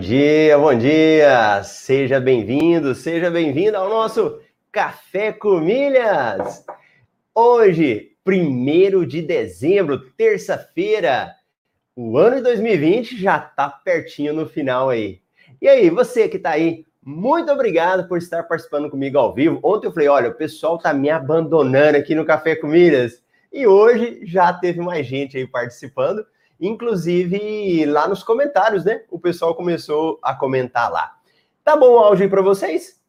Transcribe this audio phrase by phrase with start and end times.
[0.00, 1.62] Dia, bom dia!
[1.62, 4.40] Seja bem-vindo, seja bem-vinda ao nosso
[4.72, 6.64] Café com Milhas!
[7.34, 11.34] Hoje, 1 de dezembro, terça-feira,
[11.94, 15.20] o ano de 2020 já está pertinho no final aí.
[15.60, 19.60] E aí, você que está aí, muito obrigado por estar participando comigo ao vivo.
[19.62, 23.22] Ontem eu falei, olha, o pessoal está me abandonando aqui no Café com Milhas.
[23.52, 26.24] E hoje já teve mais gente aí participando.
[26.60, 29.02] Inclusive, lá nos comentários, né?
[29.10, 31.16] O pessoal começou a comentar lá.
[31.64, 33.00] Tá bom o áudio aí para vocês?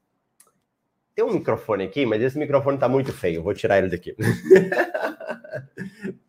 [1.13, 3.43] Tem um microfone aqui, mas esse microfone tá muito feio.
[3.43, 4.15] vou tirar ele daqui.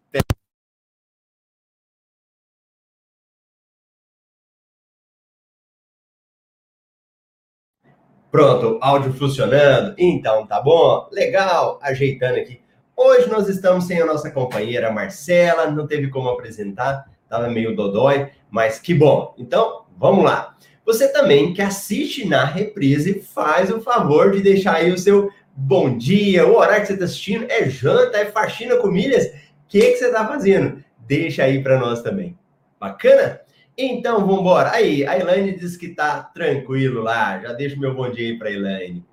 [8.32, 9.94] Pronto, áudio funcionando.
[9.98, 11.06] Então, tá bom?
[11.12, 12.62] Legal, ajeitando aqui.
[12.96, 18.28] Hoje nós estamos sem a nossa companheira Marcela, não teve como apresentar, estava meio dodói,
[18.50, 19.34] mas que bom.
[19.38, 20.54] Então, vamos lá.
[20.84, 25.96] Você também que assiste na reprise, faz o favor de deixar aí o seu bom
[25.96, 29.30] dia, o horário que você está assistindo, é janta, é faxina com milhas, o
[29.68, 30.82] que, que você está fazendo?
[30.98, 32.36] Deixa aí para nós também.
[32.78, 33.40] Bacana?
[33.76, 34.72] Então, vamos embora.
[34.72, 37.40] Aí, a Elaine diz que tá tranquilo lá.
[37.40, 39.04] Já deixo meu bom dia aí para Elaine.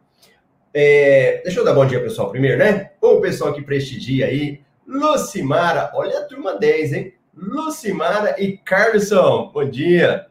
[0.73, 2.91] É, deixa eu dar bom dia, pessoal, primeiro, né?
[3.01, 4.61] O pessoal que prestigia aí.
[4.85, 7.13] Lucimara, olha a turma 10, hein?
[7.41, 10.27] Lucimara e Carlson, bom dia.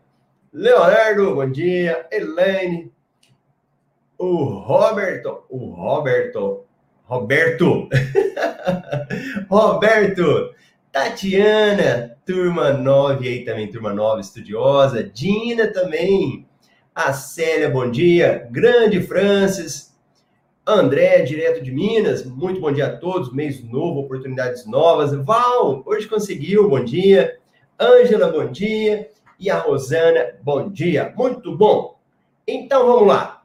[0.53, 2.07] Leonardo, bom dia.
[2.13, 2.93] Elaine.
[4.19, 6.67] O Roberto, o Roberto,
[7.05, 7.89] Roberto.
[9.49, 10.55] Roberto.
[10.93, 15.03] Tatiana, turma 9 aí também, turma 9 estudiosa.
[15.03, 16.47] Dina também.
[16.95, 18.47] A Célia, bom dia.
[18.51, 19.88] Grande Francis.
[20.71, 25.15] André, direto de Minas, muito bom dia a todos, mês novo, oportunidades novas.
[25.25, 27.39] Val, hoje conseguiu, bom dia.
[27.81, 29.09] Ângela, bom dia.
[29.41, 31.11] E a Rosana, bom dia.
[31.17, 31.99] Muito bom.
[32.47, 33.43] Então vamos lá.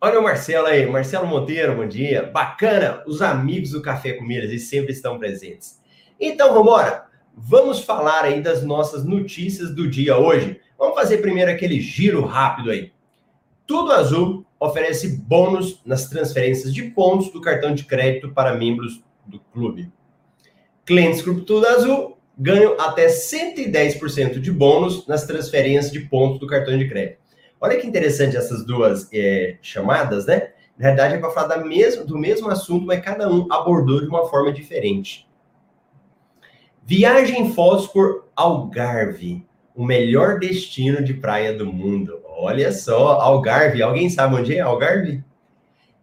[0.00, 2.22] Olha o Marcelo aí, Marcelo Monteiro, bom dia.
[2.22, 5.82] Bacana, os amigos do Café com Minas, eles sempre estão presentes.
[6.20, 7.06] Então vamos embora.
[7.36, 10.60] Vamos falar aí das nossas notícias do dia hoje.
[10.78, 12.92] Vamos fazer primeiro aquele giro rápido aí.
[13.66, 19.38] Tudo azul oferece bônus nas transferências de pontos do cartão de crédito para membros do
[19.52, 19.92] clube.
[20.84, 26.78] Clientes Clube Tudo Azul ganham até 110% de bônus nas transferências de pontos do cartão
[26.78, 27.18] de crédito.
[27.60, 30.52] Olha que interessante essas duas é, chamadas, né?
[30.78, 34.06] Na verdade, é para falar da mesmo, do mesmo assunto, mas cada um abordou de
[34.06, 35.28] uma forma diferente.
[36.84, 42.17] Viagem por Algarve o melhor destino de praia do mundo.
[42.40, 43.82] Olha só, Algarve.
[43.82, 45.24] Alguém sabe onde é Algarve?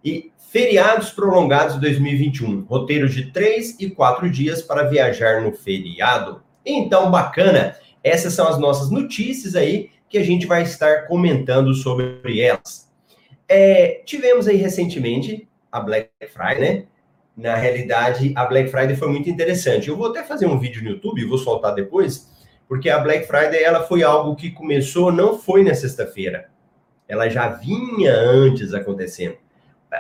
[0.03, 2.65] E feriados prolongados de 2021.
[2.65, 6.43] Roteiros de três e quatro dias para viajar no feriado.
[6.65, 7.77] Então, bacana.
[8.03, 12.91] Essas são as nossas notícias aí que a gente vai estar comentando sobre elas.
[13.47, 16.85] É, tivemos aí recentemente a Black Friday, né?
[17.35, 19.87] Na realidade, a Black Friday foi muito interessante.
[19.87, 22.29] Eu vou até fazer um vídeo no YouTube, vou soltar depois,
[22.67, 26.49] porque a Black Friday ela foi algo que começou, não foi na sexta-feira.
[27.07, 29.37] Ela já vinha antes acontecendo.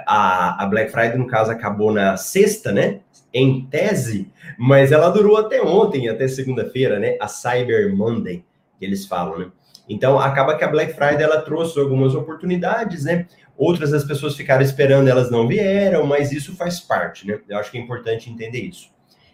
[0.07, 3.01] A, a Black Friday, no caso, acabou na sexta, né?
[3.33, 7.17] Em tese, mas ela durou até ontem, até segunda-feira, né?
[7.19, 8.43] A Cyber Monday,
[8.79, 9.51] que eles falam, né?
[9.87, 13.27] Então, acaba que a Black Friday ela trouxe algumas oportunidades, né?
[13.55, 17.39] Outras as pessoas ficaram esperando, elas não vieram, mas isso faz parte, né?
[17.47, 18.89] Eu acho que é importante entender isso.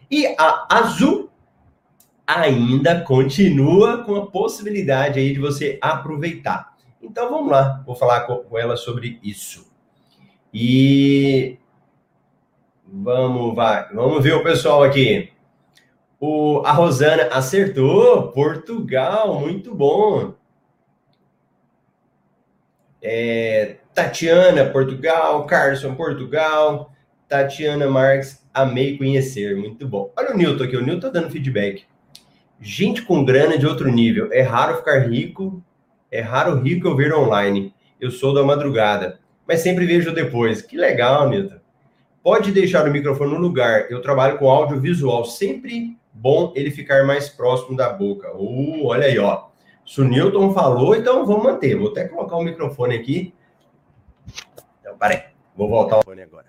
[0.09, 1.30] E a Azul
[2.39, 6.75] ainda continua com a possibilidade aí de você aproveitar.
[7.01, 9.71] Então vamos lá, vou falar com ela sobre isso.
[10.53, 11.57] E
[12.85, 15.31] vamos, vai, vamos ver o pessoal aqui.
[16.19, 20.33] O, a Rosana acertou, Portugal, muito bom.
[23.01, 26.91] É, Tatiana, Portugal, Carson, Portugal,
[27.27, 30.13] Tatiana Marques, amei conhecer, muito bom.
[30.15, 31.85] Olha o Newton aqui, o Newton tá dando feedback
[32.61, 34.31] gente com grana de outro nível.
[34.31, 35.61] É raro ficar rico,
[36.11, 37.73] é raro rico eu ver online.
[37.99, 40.61] Eu sou da madrugada, mas sempre vejo depois.
[40.61, 41.59] Que legal, Nilton.
[42.23, 43.89] Pode deixar o microfone no lugar.
[43.89, 45.25] Eu trabalho com audiovisual.
[45.25, 48.31] Sempre bom ele ficar mais próximo da boca.
[48.35, 49.47] Uh, olha aí, ó.
[49.85, 51.75] Se o Newton falou, então vamos manter.
[51.75, 53.33] Vou até colocar o microfone aqui.
[54.79, 55.23] Então, peraí.
[55.55, 56.47] Vou voltar o fone agora.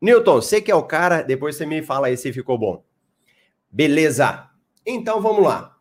[0.00, 2.82] Newton, você que é o cara, depois você me fala aí se ficou bom.
[3.70, 4.48] Beleza.
[4.90, 5.76] Então vamos lá.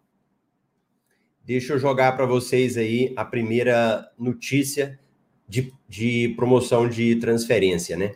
[1.45, 4.99] Deixa eu jogar para vocês aí a primeira notícia
[5.47, 8.15] de, de promoção de transferência, né?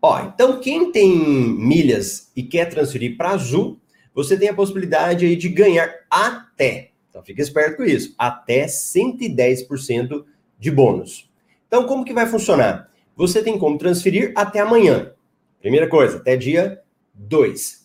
[0.00, 3.80] Ó, então quem tem milhas e quer transferir para Azul,
[4.14, 8.14] você tem a possibilidade aí de ganhar até Então fica esperto com isso.
[8.16, 10.24] Até 110%
[10.60, 11.28] de bônus.
[11.66, 12.88] Então, como que vai funcionar?
[13.16, 15.12] Você tem como transferir até amanhã.
[15.60, 16.80] Primeira coisa, até dia
[17.14, 17.79] 2.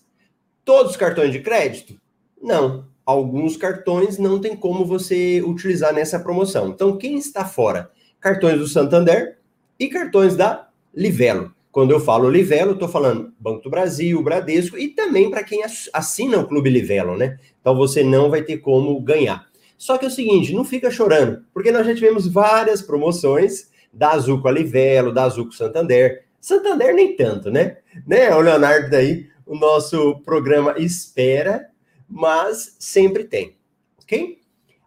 [0.65, 1.95] Todos os cartões de crédito?
[2.41, 2.87] Não.
[3.05, 6.69] Alguns cartões não tem como você utilizar nessa promoção.
[6.69, 7.91] Então, quem está fora?
[8.19, 9.37] Cartões do Santander
[9.79, 11.53] e cartões da Livelo.
[11.71, 15.61] Quando eu falo Livelo, estou falando Banco do Brasil, Bradesco e também para quem
[15.93, 17.37] assina o Clube Livelo, né?
[17.61, 19.45] Então você não vai ter como ganhar.
[19.77, 24.11] Só que é o seguinte, não fica chorando, porque nós já tivemos várias promoções da
[24.11, 26.23] Azul com a Livelo, da Azul com o Santander.
[26.39, 27.77] Santander nem tanto, né?
[28.07, 31.69] Né, o Leonardo daí, o nosso programa espera,
[32.09, 33.55] mas sempre tem,
[34.01, 34.39] ok?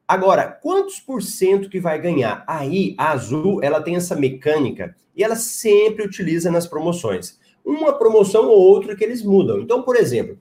[0.07, 2.43] Agora, quantos por cento que vai ganhar?
[2.47, 7.39] Aí, a Azul, ela tem essa mecânica e ela sempre utiliza nas promoções.
[7.65, 9.61] Uma promoção ou outra que eles mudam.
[9.61, 10.39] Então, por exemplo,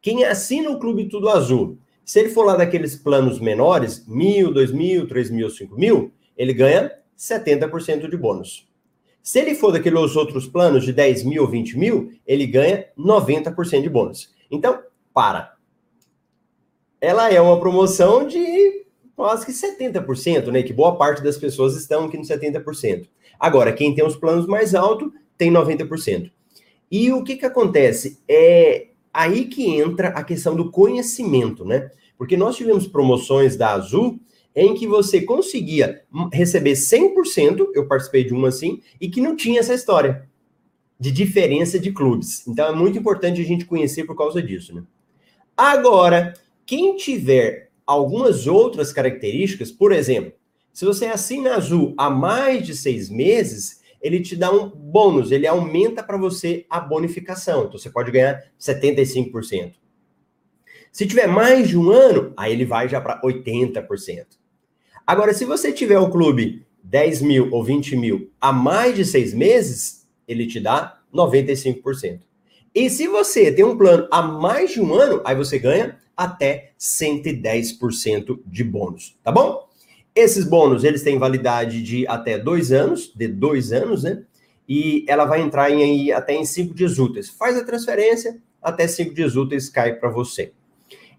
[0.00, 4.70] quem assina o Clube Tudo Azul, se ele for lá daqueles planos menores, mil, dois
[4.70, 8.68] mil, três mil, cinco mil, ele ganha 70% de bônus.
[9.26, 13.88] Se ele for daqueles outros planos de 10 mil, 20 mil, ele ganha 90% de
[13.88, 14.32] bônus.
[14.48, 14.78] Então,
[15.12, 15.56] para.
[17.00, 18.86] Ela é uma promoção de
[19.16, 20.62] quase que 70%, né?
[20.62, 23.08] Que boa parte das pessoas estão aqui no 70%.
[23.36, 26.30] Agora, quem tem os planos mais altos tem 90%.
[26.88, 28.22] E o que que acontece?
[28.28, 31.90] É aí que entra a questão do conhecimento, né?
[32.16, 34.20] Porque nós tivemos promoções da Azul
[34.56, 39.60] em que você conseguia receber 100%, eu participei de uma assim, e que não tinha
[39.60, 40.26] essa história
[40.98, 42.46] de diferença de clubes.
[42.48, 44.82] Então é muito importante a gente conhecer por causa disso, né?
[45.54, 46.32] Agora,
[46.64, 50.32] quem tiver algumas outras características, por exemplo,
[50.72, 55.46] se você assina Azul há mais de seis meses, ele te dá um bônus, ele
[55.46, 57.64] aumenta para você a bonificação.
[57.64, 59.74] Então você pode ganhar 75%.
[60.92, 64.26] Se tiver mais de um ano, aí ele vai já para 80%.
[65.06, 69.32] Agora, se você tiver o clube 10 mil ou 20 mil há mais de seis
[69.32, 72.20] meses, ele te dá 95%.
[72.74, 76.72] E se você tem um plano há mais de um ano, aí você ganha até
[76.76, 79.68] 110% de bônus, tá bom?
[80.12, 84.24] Esses bônus, eles têm validade de até dois anos, de dois anos, né?
[84.68, 87.28] E ela vai entrar em, até em cinco dias úteis.
[87.28, 90.52] Faz a transferência, até cinco dias úteis cai para você.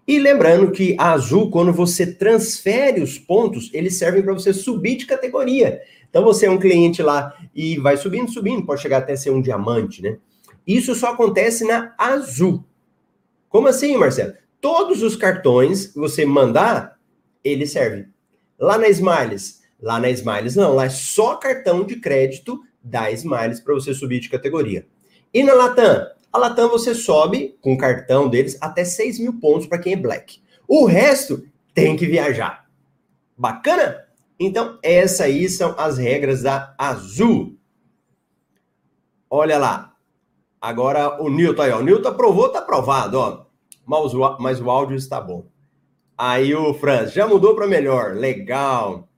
[0.08, 4.96] E lembrando que a Azul, quando você transfere os pontos, eles servem para você subir
[4.96, 5.82] de categoria.
[6.08, 9.42] Então você é um cliente lá e vai subindo, subindo, pode chegar até ser um
[9.42, 10.16] diamante, né?
[10.66, 12.64] Isso só acontece na Azul.
[13.50, 14.32] Como assim, Marcelo?
[14.62, 16.98] Todos os cartões que você mandar,
[17.44, 18.06] ele serve.
[18.58, 23.60] Lá na Smiles, lá na Smiles não, lá é só cartão de crédito da Smiles
[23.60, 24.86] para você subir de categoria.
[25.34, 29.66] E na Latam, a Latam você sobe com o cartão deles até 6 mil pontos
[29.66, 30.40] para quem é black.
[30.66, 32.68] O resto tem que viajar.
[33.36, 34.04] Bacana?
[34.38, 37.56] Então, essas aí são as regras da Azul.
[39.30, 39.94] Olha lá.
[40.60, 41.78] Agora o Nilton aí, ó.
[41.78, 43.46] O Nilton aprovou, tá aprovado, ó.
[43.86, 45.46] Mas o, mas o áudio está bom.
[46.16, 48.14] Aí o Franz, já mudou para melhor.
[48.14, 49.08] Legal.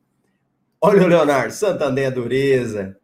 [0.80, 2.96] Olha o Leonardo, Santander dureza.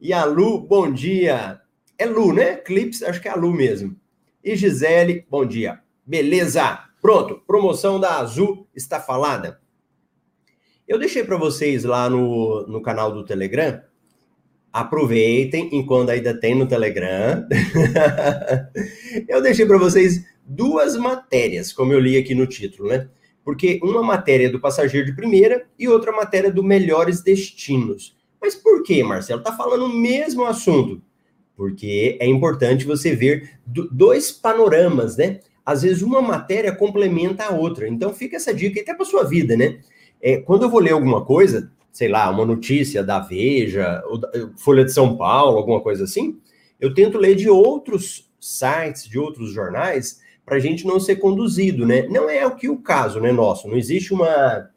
[0.00, 1.61] E a Lu, bom dia.
[1.98, 2.56] É Lu, né?
[2.56, 3.96] Clips, acho que é a Lu mesmo.
[4.42, 5.80] E Gisele, bom dia.
[6.04, 6.80] Beleza.
[7.00, 9.60] Pronto, promoção da Azul está falada.
[10.86, 13.80] Eu deixei para vocês lá no, no canal do Telegram.
[14.72, 17.46] Aproveitem enquanto ainda tem no Telegram.
[19.28, 23.08] eu deixei para vocês duas matérias, como eu li aqui no título, né?
[23.44, 28.16] Porque uma matéria é do passageiro de primeira e outra matéria do melhores destinos.
[28.40, 29.42] Mas por que, Marcelo?
[29.42, 31.02] Tá falando o mesmo assunto
[31.56, 35.40] porque é importante você ver dois panoramas, né?
[35.64, 37.88] Às vezes uma matéria complementa a outra.
[37.88, 39.78] Então fica essa dica até para sua vida, né?
[40.20, 44.02] É, quando eu vou ler alguma coisa, sei lá, uma notícia da Veja,
[44.56, 46.38] Folha de São Paulo, alguma coisa assim,
[46.80, 51.86] eu tento ler de outros sites, de outros jornais, para a gente não ser conduzido,
[51.86, 52.08] né?
[52.08, 53.68] Não é o que o caso, né, nosso.
[53.68, 54.68] Não existe uma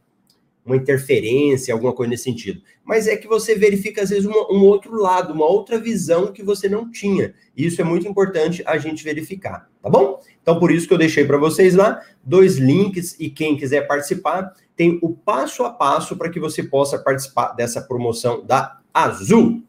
[0.65, 2.61] uma interferência, alguma coisa nesse sentido.
[2.83, 6.41] Mas é que você verifica, às vezes, uma, um outro lado, uma outra visão que
[6.41, 7.35] você não tinha.
[7.55, 10.19] E isso é muito importante a gente verificar, tá bom?
[10.41, 14.53] Então, por isso que eu deixei para vocês lá dois links e quem quiser participar,
[14.75, 19.63] tem o passo a passo para que você possa participar dessa promoção da Azul.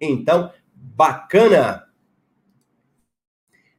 [0.00, 1.84] Então, bacana!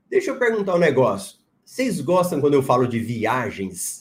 [0.10, 1.40] Deixa eu perguntar um negócio.
[1.64, 4.01] Vocês gostam quando eu falo de viagens?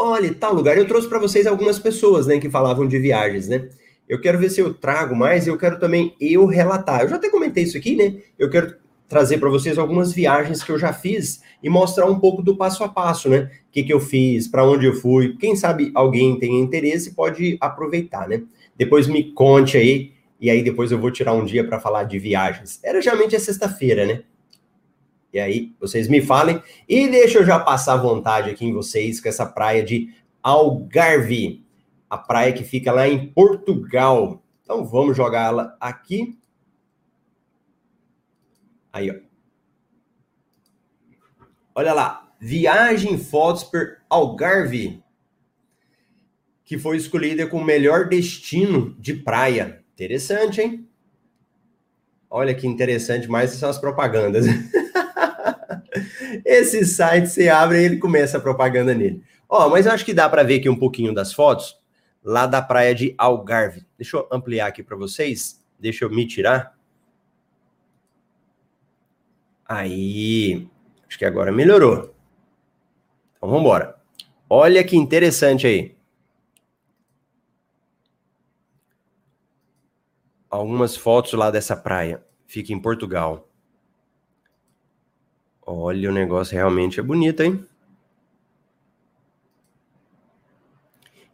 [0.00, 0.76] Olha, tal lugar.
[0.76, 3.68] Eu trouxe para vocês algumas pessoas, né, que falavam de viagens, né?
[4.08, 7.02] Eu quero ver se eu trago mais, eu quero também eu relatar.
[7.02, 8.16] Eu já até comentei isso aqui, né?
[8.38, 8.74] Eu quero
[9.08, 12.82] trazer para vocês algumas viagens que eu já fiz e mostrar um pouco do passo
[12.82, 13.50] a passo, né?
[13.68, 15.36] O que, que eu fiz, para onde eu fui.
[15.36, 18.42] Quem sabe alguém tem interesse pode aproveitar, né?
[18.76, 22.18] Depois me conte aí, e aí depois eu vou tirar um dia para falar de
[22.18, 22.80] viagens.
[22.82, 24.22] Era geralmente é sexta-feira, né?
[25.32, 26.62] E aí vocês me falem.
[26.88, 31.64] E deixa eu já passar vontade aqui em vocês com essa praia de Algarve,
[32.08, 34.42] a praia que fica lá em Portugal.
[34.62, 36.38] Então vamos jogá-la aqui.
[38.92, 39.14] Aí, ó.
[41.74, 45.02] Olha lá, viagem fotos per Algarve,
[46.64, 49.84] que foi escolhida como melhor destino de praia.
[49.94, 50.88] Interessante, hein?
[52.28, 54.46] Olha que interessante, mais são as propagandas.
[56.44, 59.22] Esse site você abre e ele começa a propaganda nele.
[59.48, 61.78] Ó, mas eu acho que dá para ver aqui um pouquinho das fotos
[62.22, 63.86] lá da praia de Algarve.
[63.96, 65.62] Deixa eu ampliar aqui para vocês.
[65.78, 66.78] Deixa eu me tirar.
[69.66, 70.68] Aí,
[71.08, 72.14] acho que agora melhorou.
[73.36, 73.96] Então vamos embora.
[74.48, 75.96] Olha que interessante aí.
[80.50, 82.24] Algumas fotos lá dessa praia.
[82.46, 83.49] Fica em Portugal.
[85.72, 87.64] Olha, o negócio realmente é bonito, hein?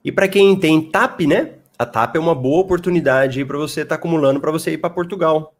[0.04, 1.54] E para quem tem TAP, né?
[1.78, 4.90] A TAP é uma boa oportunidade para você estar tá acumulando para você ir para
[4.90, 5.54] Portugal.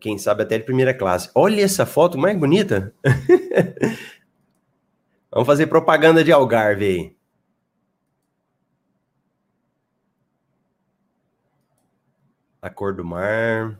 [0.00, 1.30] Quem sabe até de primeira classe.
[1.36, 2.92] Olha essa foto mais bonita.
[5.30, 7.16] Vamos fazer propaganda de Algarve aí.
[12.60, 13.78] A cor do mar.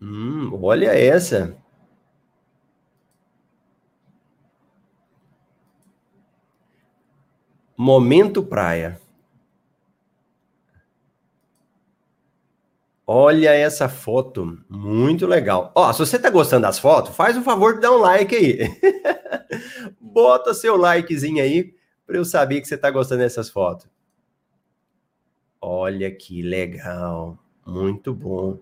[0.00, 1.56] Hum, olha essa.
[7.76, 9.00] Momento praia.
[13.06, 15.72] Olha essa foto, muito legal.
[15.74, 18.58] Ó, se você tá gostando das fotos, faz o favor de dar um like aí.
[20.00, 21.74] Bota seu likezinho aí
[22.06, 23.88] para eu saber que você tá gostando dessas fotos.
[25.62, 28.58] Olha que legal, muito bom.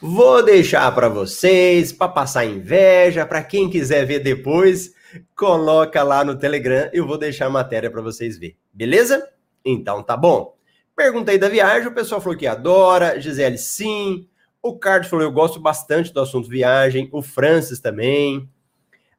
[0.00, 4.94] Vou deixar para vocês, para passar inveja, para quem quiser ver depois,
[5.36, 8.56] coloca lá no Telegram, eu vou deixar a matéria para vocês ver.
[8.72, 9.26] Beleza?
[9.64, 10.54] Então tá bom.
[10.96, 14.28] Perguntei da viagem, o pessoal falou que adora, Gisele sim,
[14.62, 18.48] o Carlos falou eu gosto bastante do assunto viagem, o Francis também.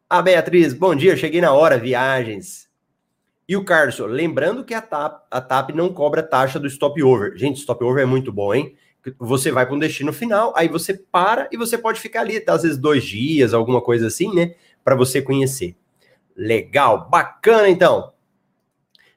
[0.10, 2.70] A Beatriz, bom dia, cheguei na hora, viagens.
[3.48, 7.38] E o Carlos, lembrando que a TAP, a TAP não cobra taxa do stop over.
[7.38, 8.76] Gente, stop over é muito bom, hein?
[9.20, 12.64] Você vai para um destino final, aí você para e você pode ficar ali, às
[12.64, 14.56] vezes dois dias, alguma coisa assim, né?
[14.84, 15.76] Para você conhecer.
[16.36, 18.12] Legal, bacana então.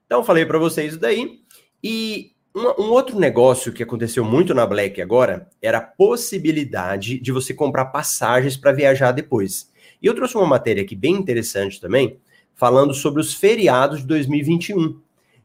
[0.07, 1.41] Então, falei para vocês isso daí.
[1.83, 7.31] E um, um, outro negócio que aconteceu muito na Black agora era a possibilidade de
[7.31, 9.71] você comprar passagens para viajar depois.
[10.03, 12.19] E eu trouxe uma matéria aqui bem interessante também,
[12.55, 15.01] falando sobre os feriados de 2021.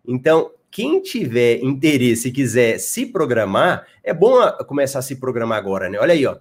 [0.08, 4.36] Então, quem tiver interesse e quiser se programar, é bom
[4.68, 6.00] começar a se programar agora, né?
[6.00, 6.38] Olha aí, ó.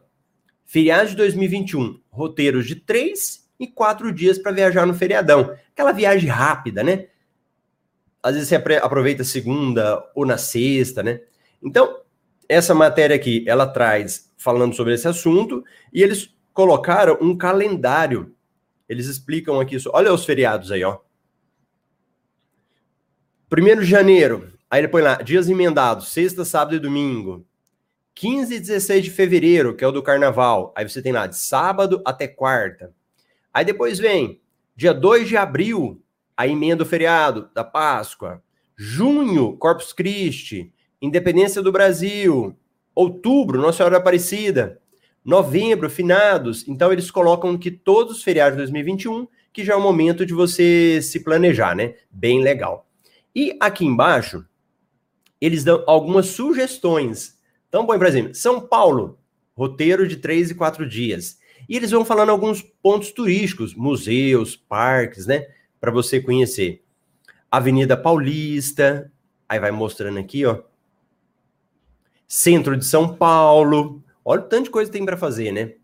[0.65, 5.55] Feriados de 2021, roteiros de três e quatro dias para viajar no feriadão.
[5.73, 7.09] Aquela viagem rápida, né?
[8.23, 11.21] às vezes você aproveita segunda ou na sexta, né?
[11.63, 12.01] Então,
[12.49, 18.35] essa matéria aqui, ela traz falando sobre esse assunto e eles colocaram um calendário.
[18.89, 20.99] Eles explicam aqui, olha os feriados aí, ó.
[23.53, 27.45] 1 de janeiro, aí ele põe lá, dias emendados, sexta, sábado e domingo.
[28.15, 30.73] 15 e 16 de fevereiro, que é o do carnaval.
[30.75, 32.95] Aí você tem lá de sábado até quarta.
[33.53, 34.41] Aí depois vem
[34.75, 36.03] dia 2 de abril,
[36.35, 38.43] a emenda do feriado da Páscoa.
[38.75, 42.57] Junho, Corpus Christi, Independência do Brasil.
[42.95, 44.81] Outubro, Nossa Senhora Aparecida.
[45.25, 46.67] Novembro, finados.
[46.67, 50.33] Então, eles colocam que todos os feriados de 2021, que já é o momento de
[50.33, 51.95] você se planejar, né?
[52.11, 52.87] Bem legal.
[53.35, 54.45] E aqui embaixo,
[55.41, 57.39] eles dão algumas sugestões.
[57.69, 59.19] Então, põe, por exemplo, São Paulo,
[59.55, 61.39] roteiro de três e quatro dias.
[61.69, 65.47] E eles vão falando alguns pontos turísticos, museus, parques, né?
[65.83, 66.81] para você conhecer.
[67.51, 69.11] Avenida Paulista,
[69.49, 70.63] aí vai mostrando aqui, ó.
[72.29, 74.01] Centro de São Paulo.
[74.25, 75.75] Olha o tanto de coisa que tem para fazer, né?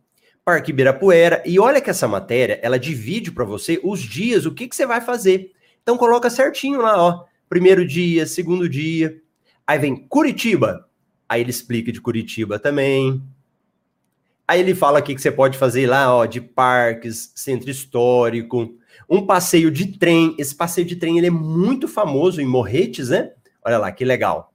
[0.45, 1.43] Parque Ibirapuera.
[1.45, 4.87] E olha que essa matéria, ela divide para você os dias, o que, que você
[4.87, 5.51] vai fazer.
[5.83, 7.25] Então coloca certinho lá, ó.
[7.49, 9.21] Primeiro dia, segundo dia.
[9.67, 10.89] Aí vem Curitiba.
[11.29, 13.23] Aí ele explica de Curitiba também.
[14.47, 18.75] Aí ele fala o que, que você pode fazer lá, ó, de parques, centro histórico,
[19.09, 20.35] um passeio de trem.
[20.39, 23.33] Esse passeio de trem ele é muito famoso em Morretes, né?
[23.63, 24.55] Olha lá, que legal.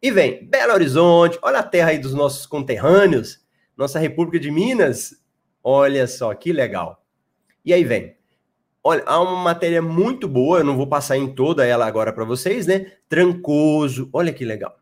[0.00, 3.44] E vem Belo Horizonte, olha a terra aí dos nossos conterrâneos,
[3.76, 5.20] nossa República de Minas.
[5.64, 7.04] Olha só que legal.
[7.64, 8.16] E aí vem.
[8.84, 12.24] Olha, há uma matéria muito boa, eu não vou passar em toda ela agora para
[12.24, 12.92] vocês, né?
[13.08, 14.76] Trancoso, olha que legal.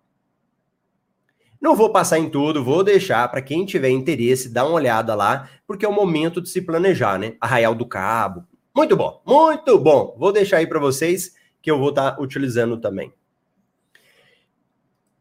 [1.60, 5.50] Não vou passar em tudo, vou deixar para quem tiver interesse dar uma olhada lá,
[5.66, 7.34] porque é o momento de se planejar, né?
[7.38, 8.44] Arraial do Cabo.
[8.74, 10.16] Muito bom, muito bom.
[10.18, 13.12] Vou deixar aí para vocês que eu vou estar tá utilizando também.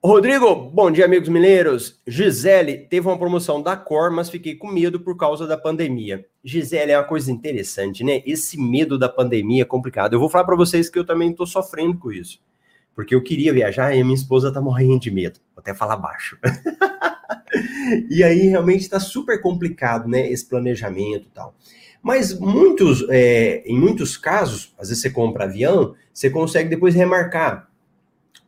[0.01, 2.00] Rodrigo, bom dia, amigos mineiros.
[2.08, 6.25] Gisele, teve uma promoção da Cor, mas fiquei com medo por causa da pandemia.
[6.41, 8.24] Gisele, é uma coisa interessante, né?
[8.25, 10.13] Esse medo da pandemia é complicado.
[10.13, 12.39] Eu vou falar para vocês que eu também estou sofrendo com isso.
[12.96, 15.41] Porque eu queria viajar e minha esposa tá morrendo de medo.
[15.53, 16.38] Vou até falar baixo.
[18.10, 20.32] e aí realmente está super complicado, né?
[20.32, 21.53] Esse planejamento e tal.
[22.01, 27.68] Mas muitos, é, em muitos casos, às vezes você compra avião, você consegue depois remarcar.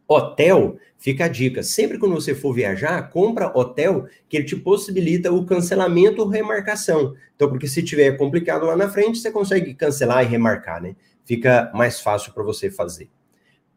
[0.08, 1.64] Hotel, fica a dica.
[1.64, 7.16] Sempre quando você for viajar, compra hotel que ele te possibilita o cancelamento ou remarcação.
[7.36, 10.96] Então, porque se tiver complicado lá na frente, você consegue cancelar e remarcar, né?
[11.26, 13.10] Fica mais fácil para você fazer.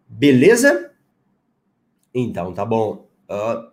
[0.07, 0.93] Beleza?
[2.15, 3.09] Então, tá bom.
[3.29, 3.71] Uh,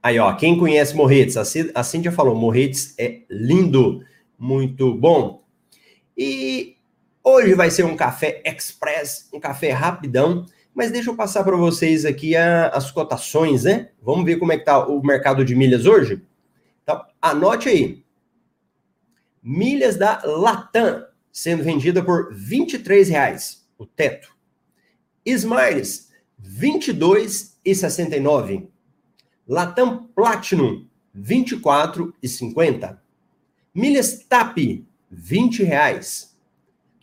[0.00, 1.36] aí, ó, quem conhece Morretes?
[1.74, 4.04] A Cíntia falou, Morretes é lindo,
[4.38, 5.42] muito bom.
[6.16, 6.76] E
[7.24, 10.46] hoje vai ser um café express, um café rapidão.
[10.74, 13.90] Mas deixa eu passar para vocês aqui a, as cotações, né?
[14.02, 16.20] Vamos ver como é que tá o mercado de milhas hoje?
[16.82, 18.04] Então, anote aí.
[19.42, 21.04] Milhas da Latam
[21.34, 22.66] sendo vendida por R$
[23.08, 24.32] reais, o teto.
[25.26, 28.68] Smiles, R$ 22,69.
[29.48, 32.98] Latam Platinum, R$ 24,50.
[33.74, 36.36] Milhas TAP, 20 reais.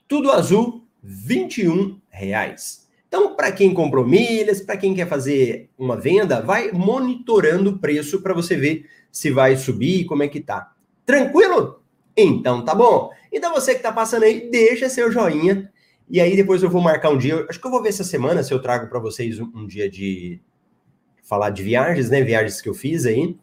[0.08, 2.81] Tudo azul, 21 reais.
[3.12, 8.22] Então, para quem comprou milhas, para quem quer fazer uma venda, vai monitorando o preço
[8.22, 10.72] para você ver se vai subir, como é que tá.
[11.06, 11.82] Tranquilo?
[12.16, 13.10] Então tá bom.
[13.30, 15.70] Então você que tá passando aí, deixa seu joinha.
[16.10, 17.46] E aí depois eu vou marcar um dia.
[17.50, 19.90] Acho que eu vou ver essa semana se eu trago para vocês um, um, dia
[19.90, 20.40] de
[21.22, 22.22] falar de viagens, né?
[22.24, 23.36] Viagens que eu fiz aí.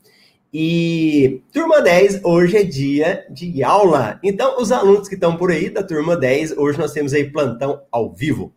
[0.51, 4.19] E turma 10, hoje é dia de aula.
[4.23, 7.83] Então, os alunos que estão por aí da turma 10, hoje nós temos aí plantão
[7.93, 8.55] ao vivo.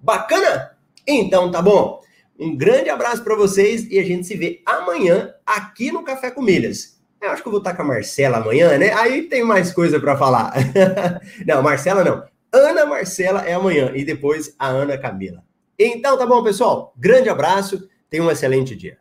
[0.00, 0.76] Bacana?
[1.06, 2.00] Então tá bom.
[2.38, 6.40] Um grande abraço para vocês e a gente se vê amanhã aqui no Café com
[6.40, 6.98] Milhas.
[7.20, 8.94] Eu acho que eu vou estar com a Marcela amanhã, né?
[8.94, 10.54] Aí tem mais coisa para falar.
[11.46, 12.24] não, Marcela não.
[12.50, 15.44] Ana Marcela é amanhã e depois a Ana Camila.
[15.78, 16.94] Então tá bom, pessoal.
[16.96, 17.88] Grande abraço.
[18.08, 18.96] Tenha um excelente dia.